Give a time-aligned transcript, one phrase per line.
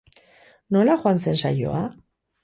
[0.75, 1.83] Nola joan zen saioa?